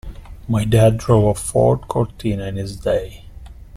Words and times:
My 0.47 0.65
dad 0.65 0.97
drove 0.97 1.25
a 1.25 1.39
Ford 1.39 1.81
Cortina 1.87 2.45
in 2.47 2.55
his 2.55 2.75
day. 2.75 3.25